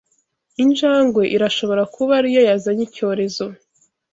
[0.63, 3.43] Injangwe irashobora kuba ariyo yazanye icyorezo